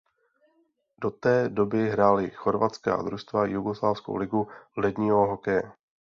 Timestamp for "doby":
1.49-1.89